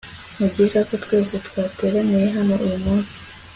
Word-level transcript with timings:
Nibyiza 0.37 0.79
ko 0.87 0.93
twese 1.03 1.33
twateraniye 1.47 2.25
hano 2.35 2.53
uyumunsi 2.65 3.15